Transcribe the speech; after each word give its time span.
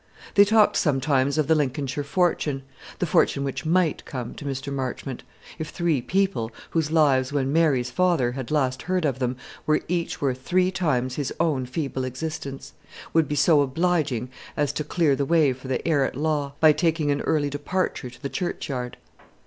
They 0.33 0.45
talked 0.45 0.77
sometimes 0.77 1.37
of 1.37 1.45
the 1.45 1.53
Lincolnshire 1.53 2.03
fortune, 2.03 2.63
the 2.97 3.05
fortune 3.05 3.43
which 3.43 3.67
might 3.67 4.03
come 4.03 4.33
to 4.33 4.45
Mr. 4.45 4.73
Marchmont, 4.73 5.21
if 5.59 5.69
three 5.69 6.01
people, 6.01 6.49
whose 6.71 6.89
lives 6.89 7.31
when 7.31 7.53
Mary's 7.53 7.91
father 7.91 8.31
had 8.31 8.49
last 8.49 8.81
heard 8.81 9.05
of 9.05 9.19
them, 9.19 9.37
were 9.67 9.81
each 9.87 10.19
worth 10.19 10.41
three 10.41 10.71
times 10.71 11.17
his 11.17 11.31
own 11.39 11.67
feeble 11.67 12.03
existence, 12.03 12.73
would 13.13 13.27
be 13.27 13.35
so 13.35 13.61
obliging 13.61 14.31
as 14.57 14.73
to 14.73 14.83
clear 14.83 15.15
the 15.15 15.23
way 15.23 15.53
for 15.53 15.67
the 15.67 15.87
heir 15.87 16.03
at 16.03 16.15
law, 16.15 16.53
by 16.59 16.71
taking 16.73 17.11
an 17.11 17.21
early 17.21 17.51
departure 17.51 18.09
to 18.09 18.19
the 18.23 18.27
churchyard. 18.27 18.97